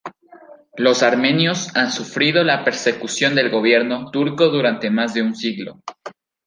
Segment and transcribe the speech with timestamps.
[0.77, 5.83] Los armenios han sufrido la persecución del gobierno turco durante más de un siglo.